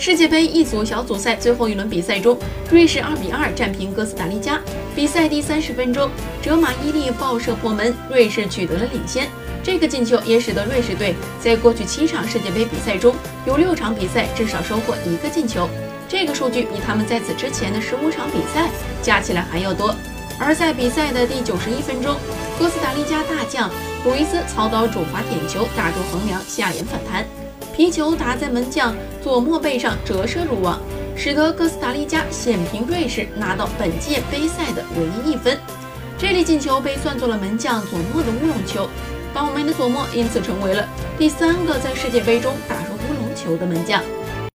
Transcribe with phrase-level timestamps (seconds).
[0.00, 2.34] 世界杯一组小组赛最后一轮比赛中，
[2.70, 4.58] 瑞士2比2战平哥斯达黎加。
[4.96, 6.08] 比赛第三十分钟，
[6.40, 9.28] 哲马伊利爆射破门，瑞士取得了领先。
[9.62, 15.68] 这个进球也使得瑞士队在过去七场世界杯比赛中有六场比赛至少收获一个进球，
[16.08, 18.70] 这个数据比他们在此之前的十五场比赛
[19.02, 19.94] 加起来还要多。
[20.38, 22.16] 而在比赛的第九十一分钟，
[22.58, 23.68] 哥斯达黎加大将
[24.06, 27.26] 鲁伊斯操刀主罚点球打中横梁，下沿反弹。
[27.74, 30.78] 皮球打在门将佐莫背上，折射入网，
[31.16, 35.58] 使得哥斯达黎加险平瑞士，拿到本届杯赛的唯一一分。
[36.18, 38.88] 这粒进球被算作了门将佐莫的乌龙球，
[39.32, 44.02] 倒霉的佐莫因此成为了第三个在世界杯中打入乌龙球的门将。